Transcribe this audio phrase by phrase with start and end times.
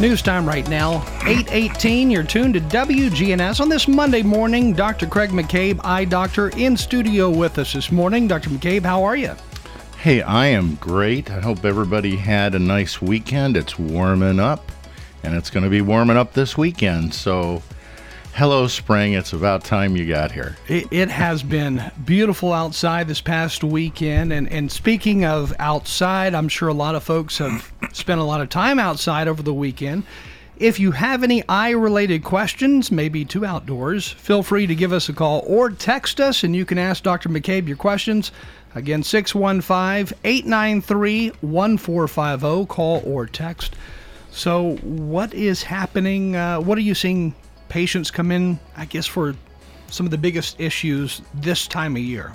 [0.00, 2.08] News time right now, 818.
[2.08, 4.72] You're tuned to WGNS on this Monday morning.
[4.72, 5.08] Dr.
[5.08, 8.28] Craig McCabe, eye doctor, in studio with us this morning.
[8.28, 8.48] Dr.
[8.50, 9.34] McCabe, how are you?
[9.96, 11.32] Hey, I am great.
[11.32, 13.56] I hope everybody had a nice weekend.
[13.56, 14.70] It's warming up,
[15.24, 17.12] and it's going to be warming up this weekend.
[17.12, 17.64] So,
[18.38, 19.14] hello, spring.
[19.14, 20.56] It's about time you got here.
[20.68, 24.32] It, it has been beautiful outside this past weekend.
[24.32, 28.40] And, and speaking of outside, I'm sure a lot of folks have spent a lot
[28.40, 30.04] of time outside over the weekend.
[30.56, 35.08] If you have any eye related questions, maybe to outdoors, feel free to give us
[35.08, 37.28] a call or text us, and you can ask Dr.
[37.28, 38.30] McCabe your questions.
[38.76, 42.66] Again, 615 893 1450.
[42.66, 43.74] Call or text.
[44.30, 46.36] So, what is happening?
[46.36, 47.34] Uh, what are you seeing
[47.68, 49.34] patients come in, I guess, for
[49.88, 52.32] some of the biggest issues this time of year?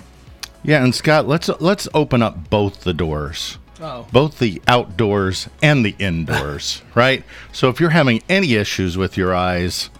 [0.62, 3.58] Yeah, and Scott, let's let's open up both the doors.
[3.80, 4.06] Oh.
[4.12, 7.24] Both the outdoors and the indoors, right?
[7.52, 9.90] So if you're having any issues with your eyes,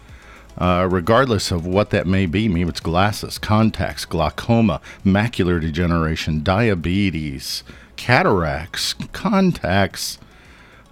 [0.56, 7.64] uh, regardless of what that may be, maybe it's glasses, contacts, glaucoma, macular degeneration, diabetes,
[7.96, 10.18] cataracts, contacts,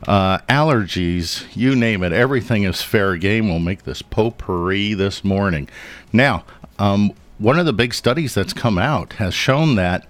[0.06, 3.48] uh, allergies, you name it, everything is fair game.
[3.48, 5.68] We'll make this potpourri this morning.
[6.12, 6.44] Now,
[6.78, 10.06] um, one of the big studies that's come out has shown that,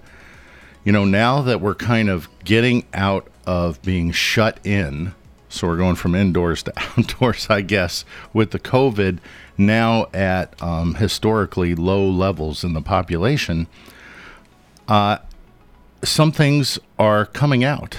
[0.84, 5.14] you know, now that we're kind of getting out of being shut in,
[5.48, 9.18] so we're going from indoors to outdoors, I guess, with the COVID
[9.58, 13.66] now at um, historically low levels in the population,
[14.88, 15.18] uh,
[16.02, 17.98] some things are coming out.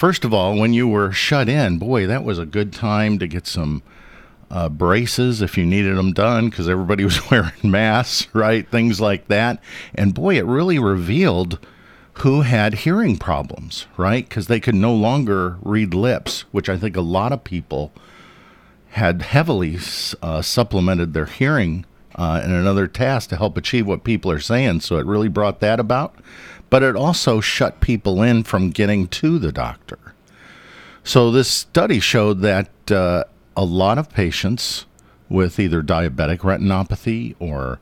[0.00, 3.26] First of all, when you were shut in, boy, that was a good time to
[3.26, 3.82] get some
[4.50, 8.66] uh, braces if you needed them done because everybody was wearing masks, right?
[8.66, 9.62] Things like that.
[9.94, 11.58] And boy, it really revealed
[12.14, 14.26] who had hearing problems, right?
[14.26, 17.92] Because they could no longer read lips, which I think a lot of people
[18.92, 19.78] had heavily
[20.22, 21.84] uh, supplemented their hearing
[22.14, 24.80] uh, in another task to help achieve what people are saying.
[24.80, 26.14] So it really brought that about.
[26.70, 29.98] But it also shut people in from getting to the doctor.
[31.02, 33.24] So this study showed that uh,
[33.56, 34.86] a lot of patients
[35.28, 37.80] with either diabetic retinopathy or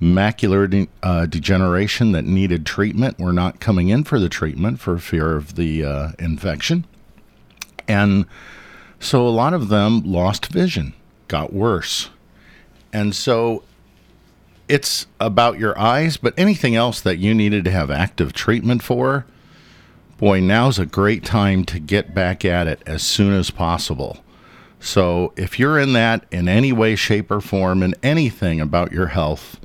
[0.00, 4.98] macular de- uh, degeneration that needed treatment were not coming in for the treatment for
[4.98, 6.86] fear of the uh, infection.
[7.86, 8.24] And
[8.98, 10.94] so a lot of them lost vision,
[11.28, 12.10] got worse.
[12.92, 13.62] And so
[14.70, 19.26] it's about your eyes, but anything else that you needed to have active treatment for,
[20.16, 24.18] boy, now's a great time to get back at it as soon as possible.
[24.78, 29.08] So if you're in that in any way, shape, or form, in anything about your
[29.08, 29.58] health,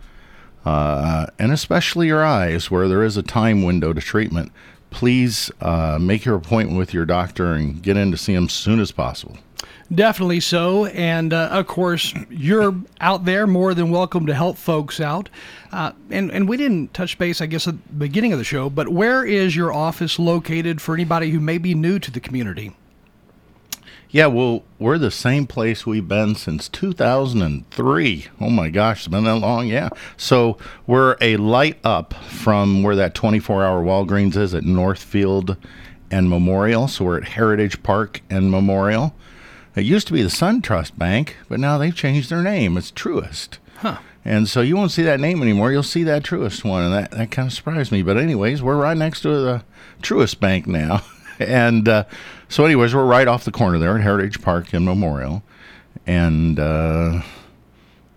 [0.65, 4.51] uh, and especially your eyes, where there is a time window to treatment,
[4.89, 8.53] please uh, make your appointment with your doctor and get in to see him as
[8.53, 9.37] soon as possible.
[9.93, 10.85] Definitely so.
[10.85, 15.29] And uh, of course, you're out there more than welcome to help folks out.
[15.71, 18.69] Uh, and, and we didn't touch base, I guess, at the beginning of the show,
[18.69, 22.75] but where is your office located for anybody who may be new to the community?
[24.09, 28.27] Yeah, well, we're the same place we've been since 2003.
[28.39, 29.67] Oh my gosh, it's been that long.
[29.67, 29.89] Yeah.
[30.15, 30.57] So
[30.87, 35.57] we're a light up from where that 24 hour Walgreens is at Northfield
[36.09, 36.87] and Memorial.
[36.87, 39.13] So we're at Heritage Park and Memorial.
[39.75, 42.77] It used to be the SunTrust Bank, but now they've changed their name.
[42.77, 43.57] It's Truist.
[43.77, 43.97] Huh.
[44.23, 45.71] And so you won't see that name anymore.
[45.71, 48.01] You'll see that Truist one, and that, that kind of surprised me.
[48.01, 49.63] But anyways, we're right next to the
[50.01, 51.01] Truist Bank now.
[51.39, 52.05] and uh,
[52.47, 55.43] so, anyways, we're right off the corner there at Heritage Park and Memorial.
[56.07, 57.21] And uh,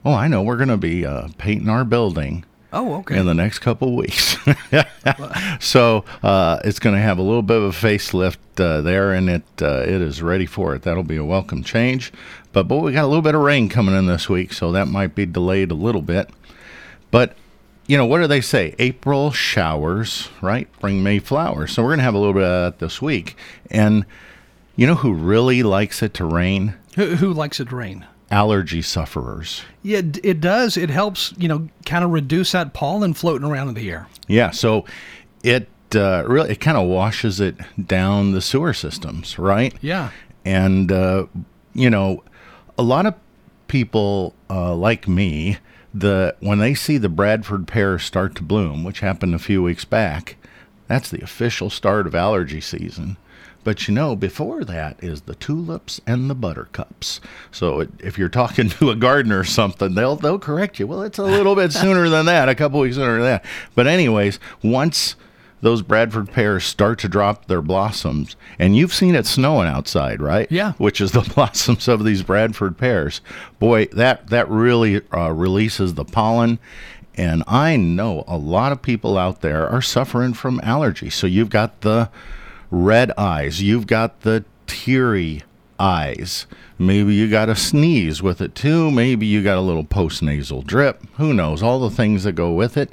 [0.05, 2.45] oh, I know we're going to be uh, painting our building.
[2.73, 3.17] Oh, okay.
[3.17, 4.37] In the next couple weeks,
[5.61, 9.31] so uh, it's going to have a little bit of a facelift uh, there, and
[9.31, 10.83] it uh, it is ready for it.
[10.83, 12.13] That'll be a welcome change.
[12.53, 14.87] But boy, we got a little bit of rain coming in this week, so that
[14.87, 16.29] might be delayed a little bit.
[17.11, 17.37] But
[17.87, 18.75] you know, what do they say?
[18.79, 20.69] April showers, right?
[20.79, 21.73] Bring May flowers.
[21.73, 23.35] So we're going to have a little bit of that this week.
[23.71, 24.05] And
[24.77, 26.75] you know who really likes it to rain?
[26.97, 28.07] Who, who likes it to rain?
[28.31, 29.63] Allergy sufferers.
[29.83, 30.77] Yeah, it does.
[30.77, 34.07] It helps, you know, kind of reduce that pollen floating around in the air.
[34.27, 34.51] Yeah.
[34.51, 34.85] So
[35.43, 39.75] it uh, really it kind of washes it down the sewer systems, right?
[39.81, 40.11] Yeah.
[40.45, 41.27] And, uh,
[41.75, 42.23] you know,
[42.77, 43.15] a lot of
[43.67, 45.59] people uh, like me,
[45.95, 49.85] the when they see the Bradford pear start to bloom, which happened a few weeks
[49.85, 50.37] back,
[50.87, 53.17] that's the official start of allergy season.
[53.65, 57.21] But you know, before that is the tulips and the buttercups.
[57.51, 60.87] So it, if you're talking to a gardener or something, they'll they'll correct you.
[60.87, 63.45] Well, it's a little bit sooner than that, a couple weeks sooner than that.
[63.75, 65.17] But anyways, once
[65.61, 70.51] those Bradford pears start to drop their blossoms, and you've seen it snowing outside, right?
[70.51, 70.73] Yeah.
[70.75, 73.21] Which is the blossoms of these Bradford pears.
[73.59, 76.59] Boy, that that really uh, releases the pollen.
[77.17, 81.15] And I know a lot of people out there are suffering from allergies.
[81.15, 82.11] So you've got the
[82.71, 85.43] red eyes, you've got the teary
[85.79, 86.47] eyes.
[86.79, 88.91] Maybe you got a sneeze with it too.
[88.91, 91.03] Maybe you got a little postnasal drip.
[91.17, 91.63] Who knows?
[91.63, 92.91] All the things that go with it.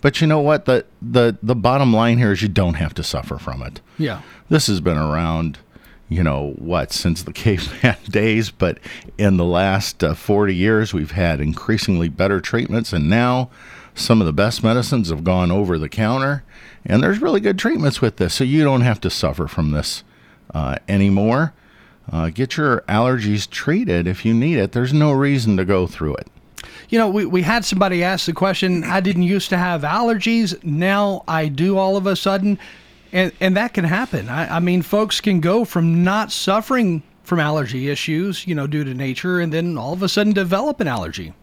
[0.00, 0.64] But you know what?
[0.64, 3.80] The the the bottom line here is you don't have to suffer from it.
[3.98, 4.22] Yeah.
[4.48, 5.58] This has been around,
[6.08, 8.78] you know, what since the caveman days, but
[9.16, 13.50] in the last uh, 40 years we've had increasingly better treatments and now
[13.94, 16.44] some of the best medicines have gone over the counter
[16.88, 20.02] and there's really good treatments with this so you don't have to suffer from this
[20.54, 21.52] uh, anymore.
[22.10, 24.72] Uh, get your allergies treated if you need it.
[24.72, 26.28] There's no reason to go through it.
[26.88, 30.62] You know, we, we had somebody ask the question, I didn't used to have allergies.
[30.64, 32.58] Now I do all of a sudden.
[33.12, 34.28] And, and that can happen.
[34.28, 38.84] I, I mean, folks can go from not suffering from allergy issues, you know, due
[38.84, 41.34] to nature, and then all of a sudden develop an allergy.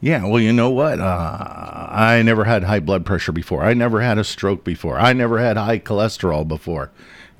[0.00, 1.00] Yeah, well, you know what?
[1.00, 3.64] Uh, I never had high blood pressure before.
[3.64, 4.98] I never had a stroke before.
[4.98, 6.90] I never had high cholesterol before.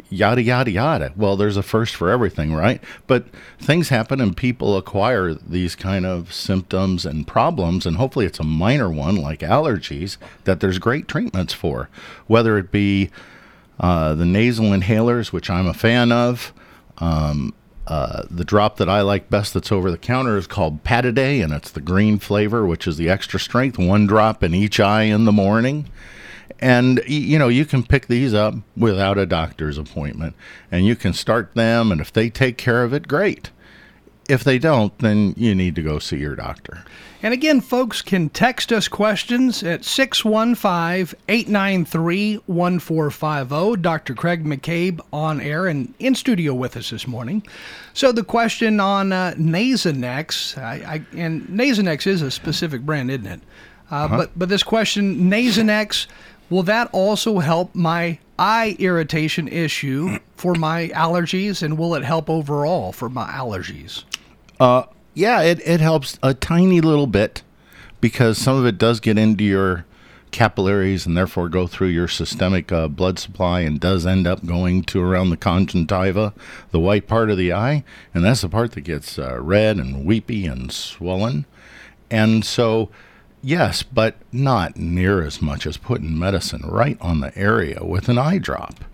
[0.09, 1.13] Yada, yada, yada.
[1.17, 2.83] Well, there's a first for everything, right?
[3.07, 3.27] But
[3.59, 8.45] things happen and people acquire these kind of symptoms and problems, and hopefully it's a
[8.45, 11.89] minor one like allergies that there's great treatments for,
[12.27, 13.11] whether it be
[13.81, 16.53] uh, the nasal inhalers, which I'm a fan of.
[16.99, 17.53] Um,
[17.87, 21.53] uh, the drop that I like best that's over the counter is called Pataday, and
[21.53, 25.25] it's the green flavor, which is the extra strength, one drop in each eye in
[25.25, 25.89] the morning.
[26.59, 30.35] And you know, you can pick these up without a doctor's appointment,
[30.73, 33.51] and you can start them, and if they take care of it, great.
[34.29, 36.85] If they don't, then you need to go see your doctor.
[37.23, 43.83] And again, folks can text us questions at 615 893 1450.
[43.83, 44.15] Dr.
[44.15, 47.43] Craig McCabe on air and in studio with us this morning.
[47.95, 53.27] So, the question on uh, Nasonex, I, I, and Nasonex is a specific brand, isn't
[53.27, 53.41] it?
[53.91, 54.17] Uh, uh-huh.
[54.19, 56.07] but, but this question, Nasonex,
[56.51, 61.63] will that also help my eye irritation issue for my allergies?
[61.63, 64.05] And will it help overall for my allergies?
[64.59, 67.43] Uh, yeah, it, it helps a tiny little bit
[68.01, 69.85] because some of it does get into your
[70.31, 74.83] capillaries and therefore go through your systemic uh, blood supply and does end up going
[74.83, 76.35] to around the conjunctiva,
[76.71, 77.83] the white part of the eye,
[78.13, 81.47] and that's the part that gets uh, red and weepy and swollen.
[82.11, 82.91] And so,
[83.43, 88.19] yes, but not near as much as putting medicine right on the area with an
[88.19, 88.85] eye drop.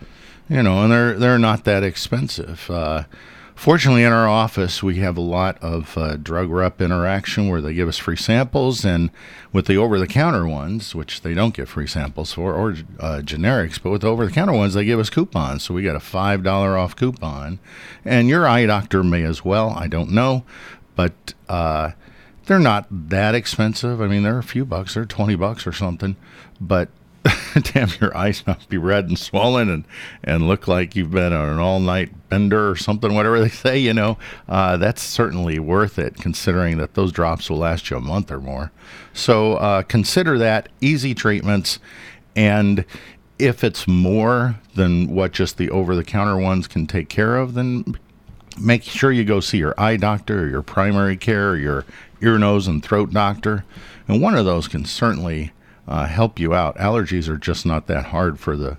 [0.49, 2.71] You know, and they're they're not that expensive.
[2.71, 3.05] Uh,
[3.55, 7.75] Fortunately, in our office, we have a lot of uh, drug rep interaction where they
[7.75, 9.11] give us free samples, and
[9.53, 13.21] with the over the counter ones, which they don't get free samples for, or uh,
[13.23, 15.63] generics, but with the over the counter ones, they give us coupons.
[15.63, 17.61] So we got a $5 off coupon.
[18.05, 20.45] And your eye doctor may as well, I don't know,
[20.97, 21.93] but uh,
[22.47, 24.01] they're not that expensive.
[24.01, 26.17] I mean, they're a few bucks, they're 20 bucks or something,
[26.61, 26.89] but
[27.73, 29.85] damn your eyes not be red and swollen and,
[30.25, 33.79] and look like you've been on an all night bender or something, whatever they say,
[33.79, 38.01] you know, uh, that's certainly worth it considering that those drops will last you a
[38.01, 38.73] month or more.
[39.13, 41.79] So uh, consider that easy treatments.
[42.35, 42.85] And
[43.39, 47.55] if it's more than what just the over the counter ones can take care of,
[47.55, 47.99] then
[48.61, 51.85] make sure you go see your eye doctor or your primary care your
[52.21, 53.65] ear, nose, and throat doctor.
[54.09, 55.53] And one of those can certainly
[55.87, 56.77] uh, help you out.
[56.77, 58.77] Allergies are just not that hard for the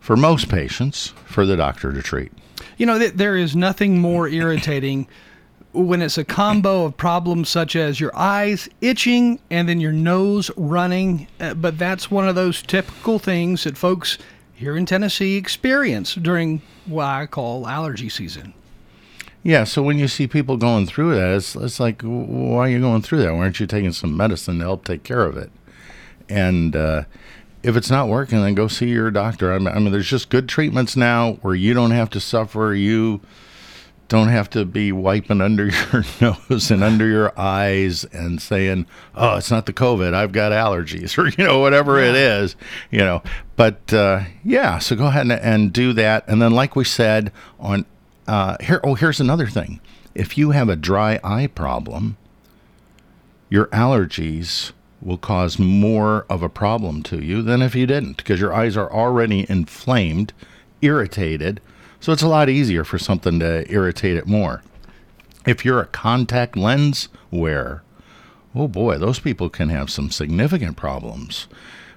[0.00, 2.32] for most patients for the doctor to treat.
[2.76, 5.08] You know, th- there is nothing more irritating
[5.72, 10.50] when it's a combo of problems such as your eyes itching and then your nose
[10.56, 11.26] running.
[11.40, 14.16] Uh, but that's one of those typical things that folks
[14.54, 18.54] here in Tennessee experience during what I call allergy season.
[19.42, 22.80] Yeah, so when you see people going through that, it's, it's like, why are you
[22.80, 23.32] going through that?
[23.32, 25.50] Why aren't you taking some medicine to help take care of it?
[26.28, 27.04] And uh,
[27.62, 29.52] if it's not working, then go see your doctor.
[29.52, 32.74] I mean, I mean, there's just good treatments now where you don't have to suffer.
[32.74, 33.20] You
[34.08, 39.36] don't have to be wiping under your nose and under your eyes and saying, "Oh,
[39.36, 40.14] it's not the COVID.
[40.14, 42.10] I've got allergies," or you know, whatever yeah.
[42.10, 42.56] it is.
[42.90, 43.22] You know,
[43.56, 44.78] but uh, yeah.
[44.78, 46.26] So go ahead and, and do that.
[46.28, 47.84] And then, like we said, on
[48.26, 49.80] uh, here, oh, here's another thing.
[50.14, 52.16] If you have a dry eye problem,
[53.50, 54.72] your allergies
[55.06, 58.76] will cause more of a problem to you than if you didn't, because your eyes
[58.76, 60.32] are already inflamed,
[60.82, 61.60] irritated.
[62.00, 64.64] So it's a lot easier for something to irritate it more.
[65.46, 67.84] If you're a contact lens wearer,
[68.52, 71.46] oh boy, those people can have some significant problems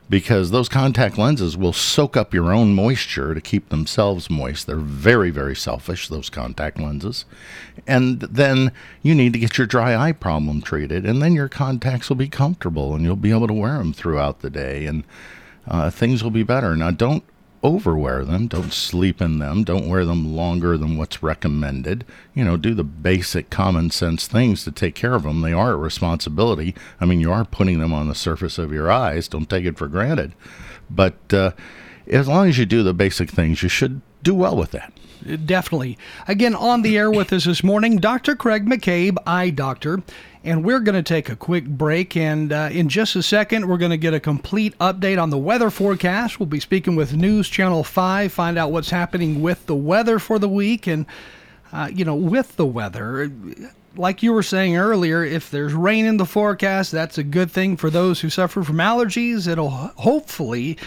[0.10, 4.66] because those contact lenses will soak up your own moisture to keep themselves moist.
[4.66, 7.25] They're very, very selfish, those contact lenses.
[7.86, 8.72] And then
[9.04, 12.28] you need to get your dry eye problem treated, and then your contacts will be
[12.28, 15.04] comfortable and you'll be able to wear them throughout the day, and
[15.68, 16.75] uh, things will be better.
[16.75, 17.24] Now, don't
[17.63, 18.48] overwear them.
[18.48, 19.63] Don't sleep in them.
[19.63, 22.06] Don't wear them longer than what's recommended.
[22.34, 25.42] You know, do the basic common sense things to take care of them.
[25.42, 26.75] They are a responsibility.
[27.00, 29.28] I mean, you are putting them on the surface of your eyes.
[29.28, 30.34] Don't take it for granted.
[30.89, 31.51] But uh,
[32.08, 34.94] as long as you do the basic things, you should do well with that.
[35.45, 35.97] Definitely.
[36.27, 38.35] Again, on the air with us this morning, Dr.
[38.35, 40.01] Craig McCabe, eye doctor.
[40.43, 42.15] And we're going to take a quick break.
[42.15, 45.38] And uh, in just a second, we're going to get a complete update on the
[45.38, 46.39] weather forecast.
[46.39, 50.39] We'll be speaking with News Channel 5, find out what's happening with the weather for
[50.39, 50.88] the week.
[50.88, 51.05] And,
[51.73, 53.29] uh, you know, with the weather,
[53.97, 57.75] like you were saying earlier, if there's rain in the forecast, that's a good thing
[57.75, 59.45] for those who suffer from allergies.
[59.45, 60.77] It'll hopefully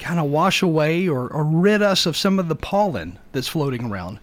[0.00, 3.84] kind of wash away or, or, rid us of some of the pollen that's floating
[3.84, 4.18] around.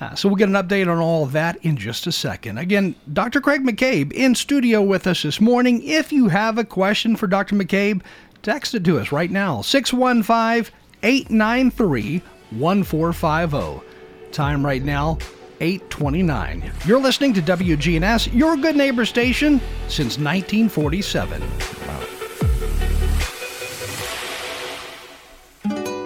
[0.00, 2.56] Uh, so we'll get an update on all of that in just a second.
[2.56, 3.40] Again, Dr.
[3.40, 5.82] Craig McCabe in studio with us this morning.
[5.82, 7.56] If you have a question for Dr.
[7.56, 8.02] McCabe,
[8.42, 13.86] text it to us right now 615 893 1450.
[14.32, 15.18] Time right now
[15.60, 16.72] 829.
[16.86, 21.40] You're listening to WGNS, your good neighbor station since 1947.
[21.40, 22.17] Wow.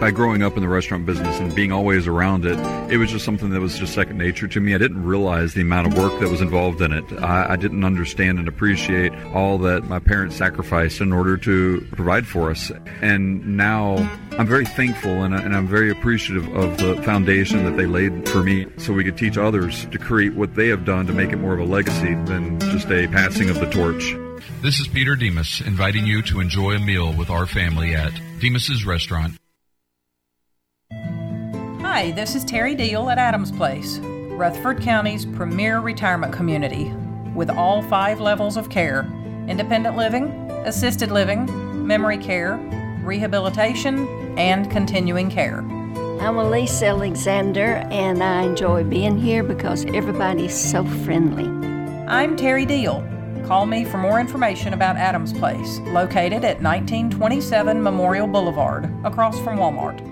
[0.02, 2.58] By growing up in the restaurant business and being always around it,
[2.92, 4.74] it was just something that was just second nature to me.
[4.74, 7.04] I didn't realize the amount of work that was involved in it.
[7.22, 12.26] I, I didn't understand and appreciate all that my parents sacrificed in order to provide
[12.26, 12.72] for us.
[13.00, 13.94] And now
[14.32, 18.42] I'm very thankful and, and I'm very appreciative of the foundation that they laid for
[18.42, 21.36] me so we could teach others to create what they have done to make it
[21.36, 24.16] more of a legacy than just a passing of the torch.
[24.62, 28.84] This is Peter Demos inviting you to enjoy a meal with our family at Demos's
[28.84, 29.38] Restaurant
[31.94, 36.90] Hi, this is Terry Deal at Adams Place, Rutherford County's premier retirement community,
[37.34, 39.02] with all five levels of care
[39.46, 40.24] independent living,
[40.64, 42.56] assisted living, memory care,
[43.04, 44.08] rehabilitation,
[44.38, 45.58] and continuing care.
[46.18, 51.44] I'm Elise Alexander, and I enjoy being here because everybody's so friendly.
[52.08, 53.06] I'm Terry Deal.
[53.44, 59.58] Call me for more information about Adams Place, located at 1927 Memorial Boulevard, across from
[59.58, 60.11] Walmart.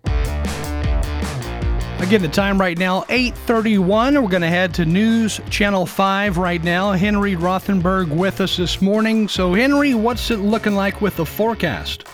[2.01, 4.23] Again, the time right now, 8.31.
[4.23, 6.93] We're going to head to News Channel 5 right now.
[6.93, 9.27] Henry Rothenberg with us this morning.
[9.27, 12.07] So, Henry, what's it looking like with the forecast?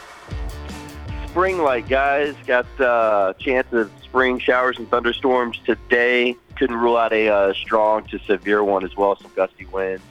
[1.30, 2.36] Spring-like, guys.
[2.46, 6.36] Got a uh, chance of spring showers and thunderstorms today.
[6.58, 10.04] Couldn't rule out a uh, strong to severe one as well, some gusty winds.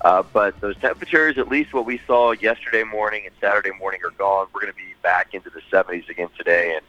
[0.00, 4.10] Uh, but those temperatures, at least what we saw yesterday morning and Saturday morning, are
[4.10, 4.48] gone.
[4.52, 6.84] We're going to be back into the 70s again today, and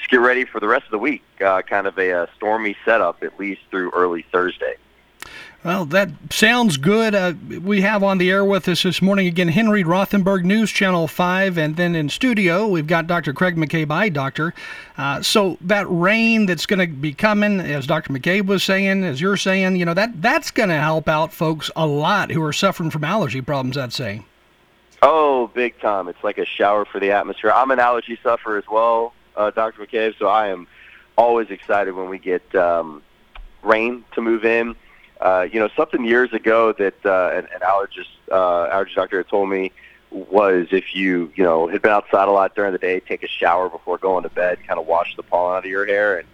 [0.00, 1.22] just get ready for the rest of the week.
[1.44, 4.76] Uh, kind of a, a, stormy setup, at least through early Thursday.
[5.62, 7.14] Well, that sounds good.
[7.14, 11.06] Uh, we have on the air with us this morning again Henry Rothenberg, News Channel
[11.06, 13.34] 5, and then in studio we've got Dr.
[13.34, 14.54] Craig McCabe, eye doctor.
[14.96, 18.10] Uh, so that rain that's going to be coming, as Dr.
[18.10, 21.70] McCabe was saying, as you're saying, you know, that that's going to help out folks
[21.76, 24.24] a lot who are suffering from allergy problems, I'd say.
[25.02, 26.08] Oh, big time.
[26.08, 27.52] It's like a shower for the atmosphere.
[27.52, 29.84] I'm an allergy sufferer as well uh, Dr.
[29.84, 30.14] McCabe.
[30.18, 30.66] So I am
[31.16, 33.02] always excited when we get um,
[33.62, 34.76] rain to move in.
[35.20, 39.28] Uh, you know, something years ago that uh, an, an allergist, uh, allergy doctor had
[39.28, 39.70] told me
[40.10, 43.28] was if you, you know, had been outside a lot during the day, take a
[43.28, 46.18] shower before going to bed, kind of wash the pollen out of your hair.
[46.18, 46.28] And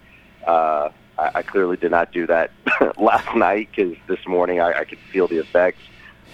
[0.47, 2.51] uh, I, I clearly did not do that
[2.97, 5.81] last night because this morning I, I could feel the effects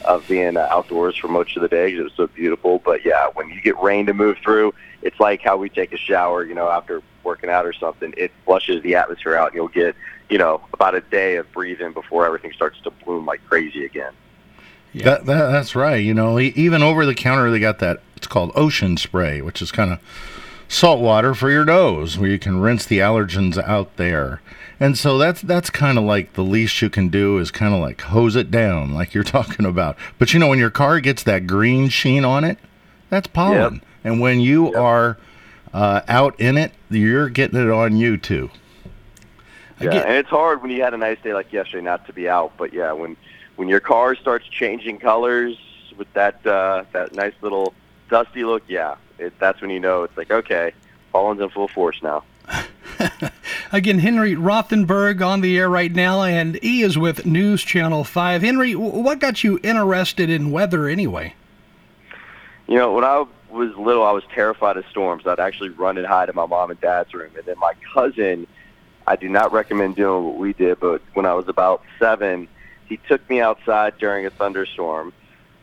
[0.05, 2.79] of being uh, outdoors for most of the day because it was so beautiful.
[2.79, 5.97] But yeah, when you get rain to move through, it's like how we take a
[5.97, 9.67] shower, you know, after working out or something, it flushes the atmosphere out, and you'll
[9.67, 9.95] get
[10.29, 14.13] you know about a day of breathing before everything starts to bloom like crazy again.
[14.93, 15.05] Yeah.
[15.05, 15.95] That, that, that's right.
[15.95, 18.01] You know, even over the counter, they got that.
[18.15, 19.99] It's called ocean spray, which is kind of
[20.67, 24.41] salt water for your nose, where you can rinse the allergens out there.
[24.79, 27.79] And so that's that's kind of like the least you can do is kind of
[27.79, 29.97] like hose it down, like you're talking about.
[30.17, 32.57] But you know, when your car gets that green sheen on it,
[33.09, 33.75] that's pollen.
[33.75, 33.83] Yep.
[34.03, 34.75] And when you yep.
[34.75, 35.17] are
[35.73, 38.49] uh, out in it, you're getting it on you too.
[39.79, 42.29] Yeah, and it's hard when you had a nice day like yesterday not to be
[42.29, 42.53] out.
[42.57, 43.17] But yeah, when
[43.55, 45.57] when your car starts changing colors
[45.97, 47.73] with that uh, that nice little
[48.09, 50.73] dusty look, yeah, it, that's when you know it's like okay,
[51.11, 52.23] pollen's in full force now.
[53.73, 58.43] Again, Henry Rothenberg on the air right now, and he is with News Channel 5.
[58.43, 61.33] Henry, what got you interested in weather anyway?
[62.67, 65.25] You know, when I was little, I was terrified of storms.
[65.25, 67.31] I'd actually run and hide in my mom and dad's room.
[67.35, 68.45] And then my cousin,
[69.07, 72.47] I do not recommend doing what we did, but when I was about seven,
[72.85, 75.11] he took me outside during a thunderstorm.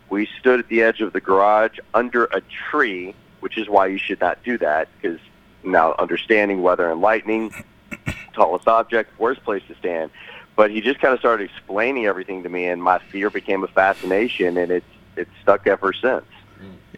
[0.09, 3.99] We stood at the edge of the garage under a tree, which is why you
[3.99, 5.21] should not do that because
[5.62, 7.55] now understanding weather and lightning,
[8.33, 10.11] tallest object, worst place to stand.
[10.57, 13.69] But he just kind of started explaining everything to me, and my fear became a
[13.69, 16.25] fascination, and it's it's stuck ever since.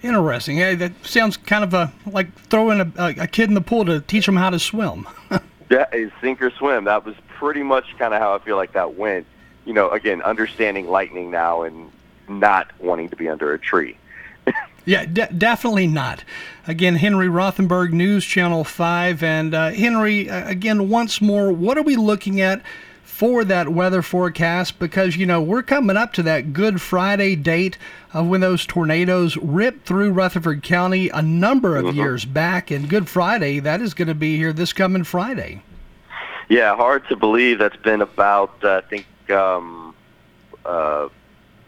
[0.02, 0.56] Interesting.
[0.56, 4.00] Hey, that sounds kind of a, like throwing a, a kid in the pool to
[4.00, 5.06] teach him how to swim.
[5.70, 5.86] yeah,
[6.20, 6.84] sink or swim.
[6.84, 9.26] That was pretty much kind of how I feel like that went.
[9.64, 11.92] You know, again, understanding lightning now and
[12.28, 13.96] not wanting to be under a tree.
[14.84, 16.24] Yeah, de- definitely not.
[16.66, 19.22] Again, Henry Rothenberg, News Channel 5.
[19.22, 22.62] And uh, Henry, uh, again, once more, what are we looking at
[23.02, 24.78] for that weather forecast?
[24.78, 27.78] Because, you know, we're coming up to that Good Friday date
[28.12, 31.98] of when those tornadoes ripped through Rutherford County a number of mm-hmm.
[31.98, 32.70] years back.
[32.70, 35.62] And Good Friday, that is going to be here this coming Friday.
[36.48, 39.94] Yeah, hard to believe that's been about, uh, I think, um,
[40.66, 41.08] uh,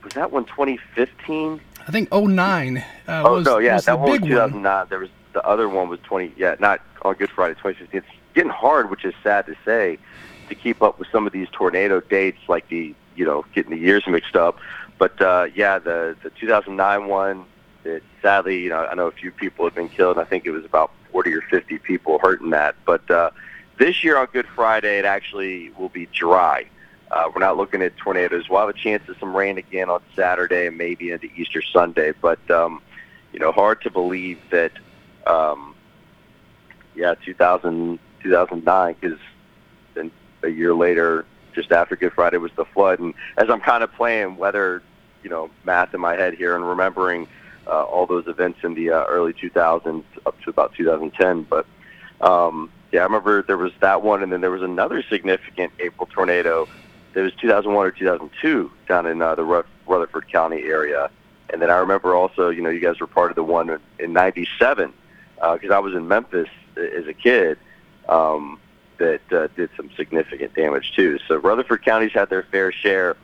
[0.02, 1.60] was that one 2015?
[1.86, 2.82] I think 09 uh,
[3.24, 4.62] oh, was, no, yeah, that one was 2009.
[4.62, 4.88] One.
[4.88, 6.32] There was the other one was 20.
[6.36, 7.98] Yeah, not on Good Friday 2015.
[7.98, 9.98] It's getting hard, which is sad to say,
[10.48, 13.78] to keep up with some of these tornado dates, like the you know getting the
[13.78, 14.58] years mixed up.
[14.98, 17.44] But uh, yeah, the the 2009 one.
[17.84, 20.16] It, sadly, you know, I know a few people have been killed.
[20.16, 22.76] I think it was about 40 or 50 people hurt in that.
[22.86, 23.30] But uh,
[23.78, 26.64] this year on Good Friday, it actually will be dry.
[27.14, 28.48] Uh, we're not looking at tornadoes.
[28.48, 32.12] We'll have a chance of some rain again on Saturday and maybe into Easter Sunday.
[32.20, 32.82] But um,
[33.32, 34.72] you know, hard to believe that.
[35.26, 35.74] Um,
[36.94, 39.18] yeah, 2000, 2009, because
[39.94, 40.10] then
[40.42, 42.98] a year later, just after Good Friday, was the flood.
[42.98, 44.82] And as I'm kind of playing weather,
[45.22, 47.26] you know, math in my head here and remembering
[47.66, 51.66] uh, all those events in the uh, early 2000s up to about 2010, but
[52.20, 56.08] um, yeah, I remember there was that one, and then there was another significant April
[56.12, 56.68] tornado
[57.14, 61.10] it was 2001 or 2002 down in uh, the Rutherford County area.
[61.50, 64.12] And then I remember also, you know, you guys were part of the one in
[64.12, 64.92] '97
[65.34, 67.58] because uh, I was in Memphis as a kid
[68.08, 68.58] um,
[68.98, 71.18] that uh, did some significant damage too.
[71.28, 73.16] So Rutherford County's had their fair share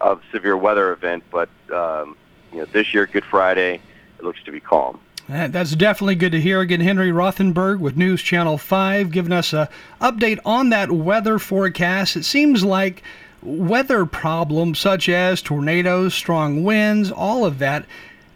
[0.00, 2.16] of severe weather event, but um,
[2.52, 3.80] you know, this year, Good Friday,
[4.18, 5.00] it looks to be calm.
[5.28, 6.60] That's definitely good to hear.
[6.60, 9.68] Again, Henry Rothenberg with News Channel 5 giving us a
[10.00, 12.16] update on that weather forecast.
[12.16, 13.02] It seems like
[13.42, 17.84] weather problems such as tornadoes, strong winds, all of that,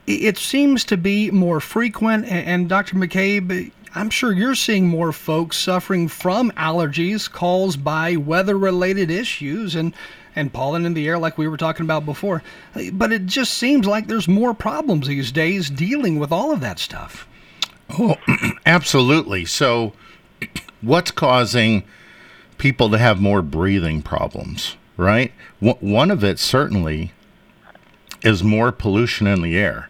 [0.06, 2.26] it seems to be more frequent.
[2.26, 2.96] And Dr.
[2.96, 9.74] McCabe, I'm sure you're seeing more folks suffering from allergies caused by weather related issues
[9.74, 9.94] and,
[10.34, 12.42] and pollen in the air, like we were talking about before.
[12.92, 16.78] But it just seems like there's more problems these days dealing with all of that
[16.78, 17.26] stuff.
[17.98, 18.16] Oh,
[18.66, 19.44] absolutely.
[19.44, 19.92] So,
[20.80, 21.84] what's causing
[22.58, 24.76] people to have more breathing problems?
[24.96, 25.32] Right?
[25.60, 27.12] one of it certainly
[28.22, 29.88] is more pollution in the air.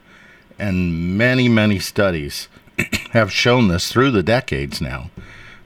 [0.59, 2.49] And many, many studies
[3.11, 5.11] have shown this through the decades now.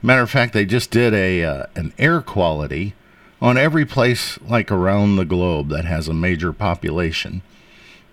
[0.03, 2.95] Matter of fact, they just did a uh, an air quality
[3.43, 7.43] on every place like around the globe that has a major population,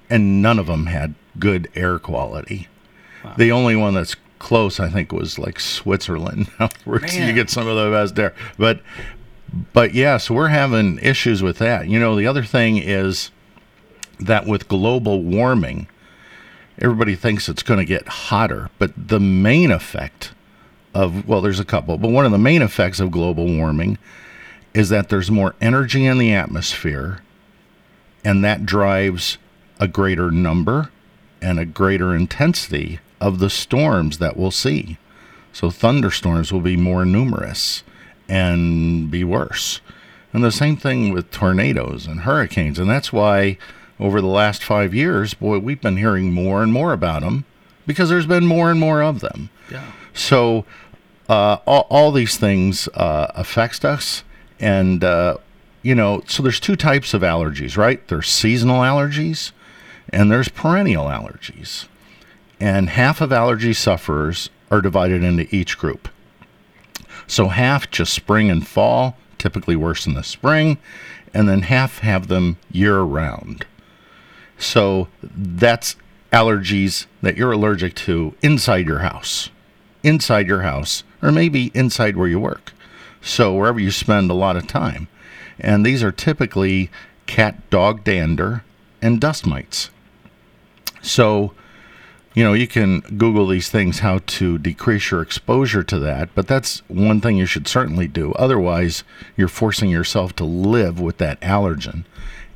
[0.10, 2.68] and none of them had good air quality.
[3.24, 3.36] Wow.
[3.38, 6.48] The only one that's close, I think, was like Switzerland,
[6.86, 8.34] where you get some of the best air.
[8.58, 8.82] But
[9.74, 11.88] but yeah, so we're having issues with that.
[11.88, 13.32] You know, the other thing is
[14.20, 15.88] that with global warming,
[16.80, 20.32] everybody thinks it's going to get hotter, but the main effect
[20.93, 23.98] of, well, there's a couple, but one of the main effects of global warming
[24.74, 27.22] is that there's more energy in the atmosphere,
[28.24, 29.38] and that drives
[29.80, 30.89] a greater number
[31.41, 34.98] and a greater intensity of the storms that we'll see.
[35.54, 37.84] So thunderstorms will be more numerous
[38.28, 39.82] and be worse.
[40.34, 42.80] And the same thing with tornadoes and hurricanes.
[42.80, 43.58] And that's why
[44.00, 47.46] over the last five years, boy, we've been hearing more and more about them
[47.86, 49.50] because there's been more and more of them.
[49.72, 49.92] Yeah.
[50.13, 50.66] So
[51.30, 54.24] uh, all, all these things uh, affect us.
[54.60, 55.38] And, uh,
[55.82, 58.06] you know, so there's two types of allergies, right?
[58.08, 59.52] There's seasonal allergies
[60.10, 61.88] and there's perennial allergies.
[62.60, 66.10] And half of allergy sufferers are divided into each group.
[67.28, 70.78] So half just spring and fall, typically worse in the spring,
[71.34, 73.66] and then half have them year round.
[74.58, 75.96] So that's
[76.32, 79.50] allergies that you're allergic to inside your house,
[80.04, 82.74] inside your house, or maybe inside where you work.
[83.22, 85.08] So wherever you spend a lot of time.
[85.60, 86.90] And these are typically
[87.26, 88.63] cat dog dander
[89.02, 89.90] and dust mites.
[91.02, 91.54] So,
[92.38, 96.47] you know, you can Google these things how to decrease your exposure to that, but
[96.47, 98.32] that's one thing you should certainly do.
[98.34, 99.04] Otherwise,
[99.36, 102.06] you're forcing yourself to live with that allergen.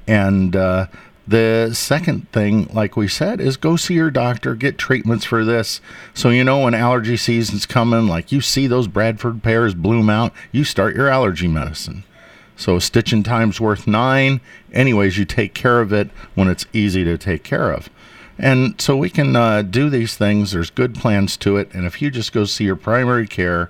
[0.06, 0.86] And uh,
[1.28, 5.82] the second thing, like we said, is go see your doctor, get treatments for this.
[6.14, 10.32] So you know when allergy season's coming, like you see those Bradford pears bloom out,
[10.52, 12.04] you start your allergy medicine.
[12.56, 14.42] So a stitch in time's worth nine.
[14.72, 17.90] Anyways, you take care of it when it's easy to take care of.
[18.42, 20.52] And so we can uh, do these things.
[20.52, 21.72] There's good plans to it.
[21.74, 23.70] And if you just go see your primary care,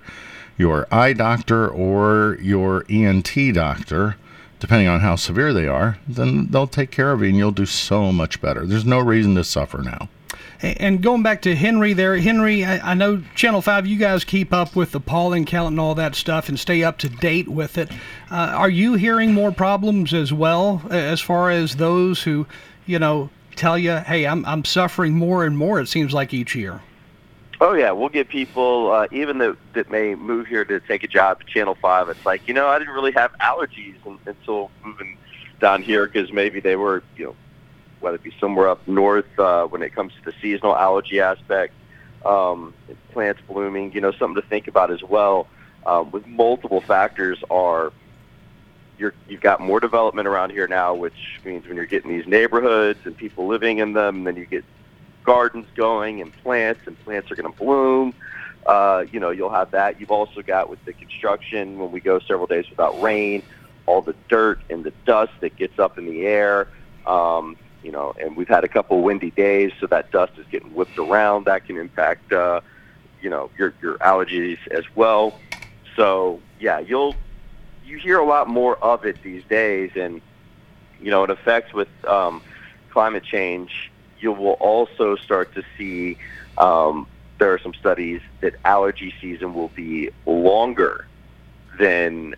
[0.57, 4.15] your eye doctor, or your ENT doctor,
[4.61, 7.65] depending on how severe they are, then they'll take care of you and you'll do
[7.65, 8.65] so much better.
[8.65, 10.07] There's no reason to suffer now.
[10.61, 14.53] And going back to Henry there, Henry, I, I, know Channel 5, you guys keep
[14.53, 17.79] up with the pollen count and all that stuff and stay up to date with
[17.79, 17.89] it.
[18.29, 22.45] Uh, are you hearing more problems as well as far as those who,
[22.85, 26.55] you know, tell you, hey, I'm, I'm suffering more and more, it seems like each
[26.55, 26.81] year?
[27.61, 31.07] Oh yeah, we'll get people uh, even that that may move here to take a
[31.07, 32.09] job at Channel Five.
[32.09, 35.15] It's like you know I didn't really have allergies until moving
[35.59, 37.35] down here because maybe they were you know
[37.99, 41.75] whether it be somewhere up north uh, when it comes to the seasonal allergy aspect,
[42.25, 42.73] um,
[43.11, 43.93] plants blooming.
[43.93, 45.45] You know something to think about as well.
[45.85, 47.93] Um, with multiple factors are
[49.01, 52.99] you're, you've got more development around here now, which means when you're getting these neighborhoods
[53.03, 54.63] and people living in them, then you get
[55.23, 58.13] gardens going and plants, and plants are going to bloom.
[58.67, 59.99] Uh, you know, you'll have that.
[59.99, 63.41] You've also got with the construction when we go several days without rain,
[63.87, 66.67] all the dirt and the dust that gets up in the air.
[67.07, 70.75] Um, you know, and we've had a couple windy days, so that dust is getting
[70.75, 71.45] whipped around.
[71.45, 72.61] That can impact, uh,
[73.19, 75.39] you know, your your allergies as well.
[75.95, 77.15] So yeah, you'll
[77.91, 80.21] you hear a lot more of it these days, and
[80.99, 82.41] you know, it affects with um,
[82.91, 86.17] climate change you will also start to see
[86.57, 87.07] um,
[87.39, 91.05] there are some studies that allergy season will be longer
[91.79, 92.35] than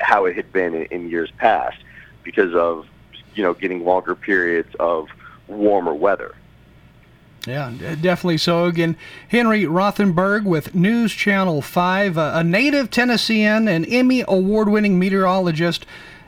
[0.00, 1.78] how it had been in, in years past
[2.22, 2.86] because of
[3.34, 5.08] you know getting longer periods of
[5.48, 6.34] warmer weather.
[7.46, 8.64] Yeah, definitely so.
[8.64, 8.96] Again,
[9.28, 15.84] Henry Rothenberg with News Channel 5, a native Tennessean and Emmy award winning meteorologist.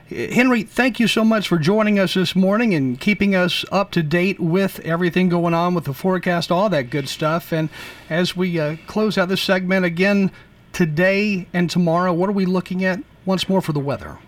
[0.08, 4.02] Henry, thank you so much for joining us this morning and keeping us up to
[4.02, 7.52] date with everything going on with the forecast, all that good stuff.
[7.52, 7.70] And
[8.08, 10.30] as we uh, close out this segment again
[10.72, 14.18] today and tomorrow, what are we looking at once more for the weather?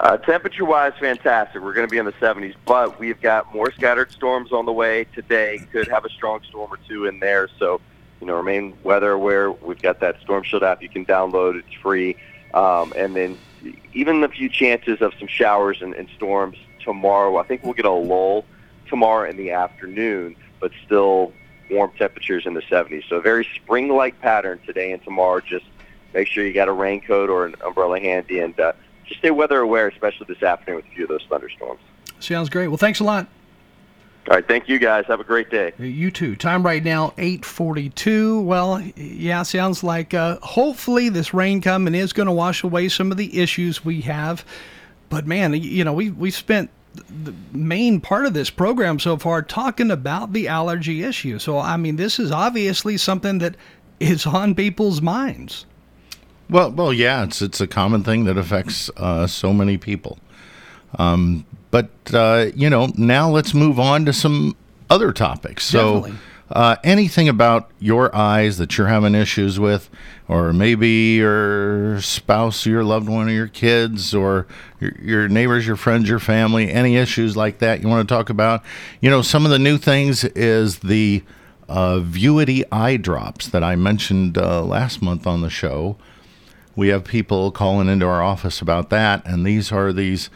[0.00, 1.62] Uh, temperature wise, fantastic.
[1.62, 4.72] We're going to be in the 70s, but we've got more scattered storms on the
[4.72, 5.60] way today.
[5.72, 7.48] Could have a strong storm or two in there.
[7.58, 7.80] So,
[8.20, 9.52] you know, remain weather aware.
[9.52, 11.58] We've got that Storm Shield app you can download.
[11.58, 12.16] It's free.
[12.54, 13.38] Um, and then
[13.92, 17.36] even a few chances of some showers and, and storms tomorrow.
[17.36, 18.44] I think we'll get a lull
[18.88, 21.32] tomorrow in the afternoon, but still
[21.70, 23.08] warm temperatures in the 70s.
[23.08, 25.40] So a very spring-like pattern today and tomorrow.
[25.40, 25.66] Just
[26.12, 28.72] make sure you got a raincoat or an umbrella handy, and uh,
[29.06, 31.80] just stay weather aware, especially this afternoon with a few of those thunderstorms.
[32.20, 32.68] Sounds great.
[32.68, 33.28] Well, thanks a lot.
[34.28, 35.04] All right, thank you guys.
[35.08, 35.74] Have a great day.
[35.78, 36.34] You too.
[36.34, 38.42] Time right now 8:42.
[38.42, 43.10] Well, yeah, sounds like uh, hopefully this rain coming is going to wash away some
[43.10, 44.42] of the issues we have.
[45.10, 49.42] But man, you know, we we spent the main part of this program so far
[49.42, 51.38] talking about the allergy issue.
[51.38, 53.56] So I mean, this is obviously something that
[54.00, 55.66] is on people's minds.
[56.50, 60.18] Well, well, yeah, it's it's a common thing that affects uh, so many people.
[60.98, 64.56] Um, but uh, you know, now let's move on to some
[64.90, 65.64] other topics.
[65.64, 66.12] So,
[66.50, 69.88] uh, anything about your eyes that you're having issues with,
[70.28, 74.46] or maybe your spouse, your loved one, or your kids, or
[74.78, 78.30] your, your neighbors, your friends, your family, any issues like that you want to talk
[78.30, 78.62] about?
[79.00, 81.24] You know, some of the new things is the
[81.68, 85.96] uh, Vuity eye drops that I mentioned uh, last month on the show.
[86.76, 90.28] We have people calling into our office about that, and these are these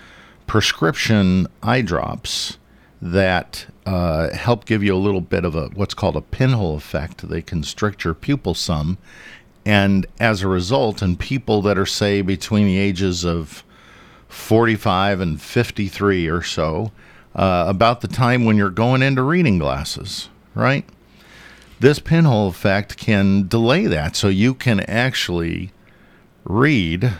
[0.46, 2.58] prescription eye drops
[3.02, 7.28] that uh, help give you a little bit of a what's called a pinhole effect.
[7.28, 8.98] They constrict your pupil some,
[9.64, 13.64] and as a result, in people that are say between the ages of
[14.28, 16.92] 45 and 53 or so,
[17.34, 20.84] uh, about the time when you're going into reading glasses, right?
[21.80, 25.72] This pinhole effect can delay that, so you can actually
[26.48, 27.12] read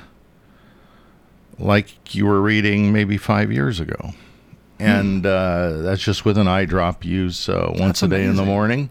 [1.59, 4.13] like you were reading maybe five years ago.
[4.81, 8.37] And uh, that's just with an eye drop used uh, once That's a day in
[8.37, 8.91] the morning.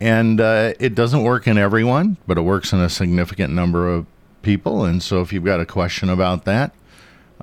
[0.00, 4.06] And uh, it doesn't work in everyone, but it works in a significant number of
[4.42, 4.84] people.
[4.84, 6.72] And so if you've got a question about that,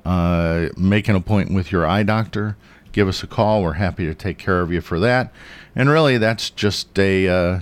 [0.06, 2.56] uh, make an appointment with your eye doctor.
[2.92, 3.62] Give us a call.
[3.62, 5.30] We're happy to take care of you for that.
[5.74, 7.60] And really, that's just a uh,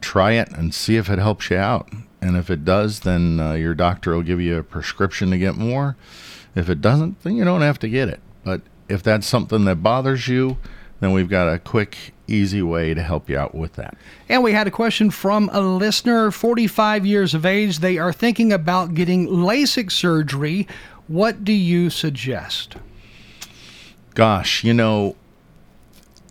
[0.00, 1.90] try it and see if it helps you out.
[2.22, 5.56] And if it does, then uh, your doctor will give you a prescription to get
[5.56, 5.96] more.
[6.54, 8.20] If it doesn't, then you don't have to get it.
[8.44, 10.58] But if that's something that bothers you,
[11.00, 13.96] then we've got a quick, easy way to help you out with that.
[14.28, 17.78] And we had a question from a listener, 45 years of age.
[17.78, 20.68] They are thinking about getting LASIK surgery.
[21.08, 22.76] What do you suggest?
[24.14, 25.16] Gosh, you know,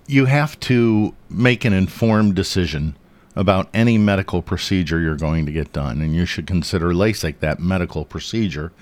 [0.06, 2.95] you have to make an informed decision
[3.39, 7.58] about any medical procedure you're going to get done, and you should consider LASIK that
[7.58, 8.73] medical procedure,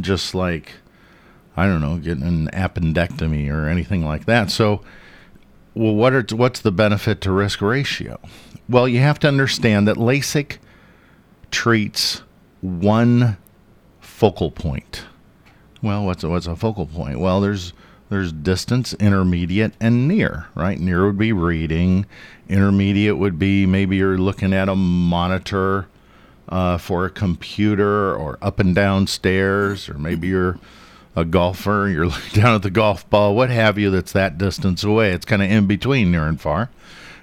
[0.00, 0.72] just like
[1.54, 4.50] I don't know, getting an appendectomy or anything like that.
[4.50, 4.80] So,
[5.74, 8.18] well, what are what's the benefit to risk ratio?
[8.66, 10.56] Well, you have to understand that LASIK
[11.50, 12.22] treats
[12.62, 13.36] one
[14.00, 15.04] focal point.
[15.82, 17.20] Well, what's a, what's a focal point?
[17.20, 17.74] Well, there's
[18.08, 20.46] there's distance, intermediate, and near.
[20.54, 22.06] Right, near would be reading.
[22.48, 25.86] Intermediate would be maybe you're looking at a monitor
[26.48, 30.58] uh, for a computer, or up and down stairs, or maybe you're
[31.14, 31.88] a golfer.
[31.88, 33.90] You're looking down at the golf ball, what have you.
[33.90, 35.12] That's that distance away.
[35.12, 36.70] It's kind of in between near and far.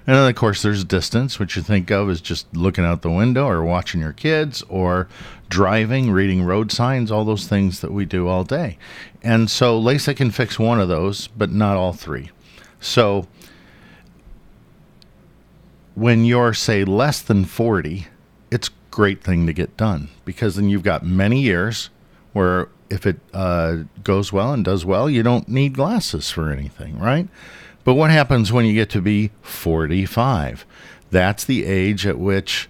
[0.06, 3.10] And then, of course, there's distance, which you think of as just looking out the
[3.10, 5.08] window or watching your kids or
[5.48, 8.78] driving, reading road signs, all those things that we do all day.
[9.22, 12.30] And so LASIK can fix one of those, but not all three.
[12.80, 13.26] So
[15.94, 18.06] when you're, say, less than 40,
[18.50, 21.90] it's a great thing to get done because then you've got many years
[22.32, 26.98] where if it uh, goes well and does well, you don't need glasses for anything,
[26.98, 27.28] right?
[27.84, 30.66] But what happens when you get to be 45?
[31.10, 32.68] That's the age at which,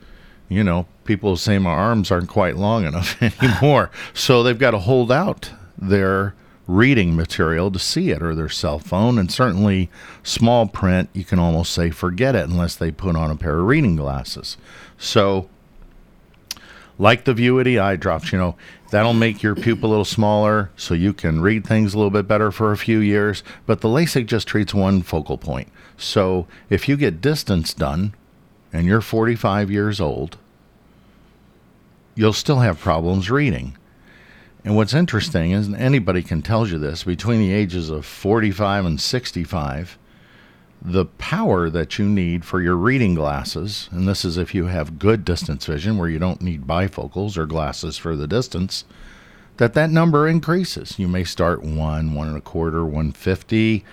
[0.49, 3.91] you know, people say my arms aren't quite long enough anymore.
[4.15, 6.35] so they've got to hold out their
[6.67, 9.19] reading material to see it or their cell phone.
[9.19, 9.89] And certainly
[10.23, 13.67] small print, you can almost say forget it unless they put on a pair of
[13.67, 14.57] reading glasses.
[14.99, 15.49] So,
[16.99, 18.57] like the Vuity eye drops, you know,
[18.91, 22.27] that'll make your pupil a little smaller so you can read things a little bit
[22.27, 23.43] better for a few years.
[23.67, 25.69] But the LASIK just treats one focal point.
[25.99, 28.15] So if you get distance done
[28.77, 30.37] and you're 45 years old,
[32.15, 33.75] you'll still have problems reading.
[34.65, 39.01] And what's interesting is, anybody can tell you this, between the ages of 45 and
[39.01, 39.97] 65,
[40.83, 44.99] the power that you need for your reading glasses, and this is if you have
[44.99, 48.85] good distance vision where you don't need bifocals or glasses for the distance,
[49.57, 50.99] that that number increases.
[50.99, 53.87] You may start one, one and a quarter, 150,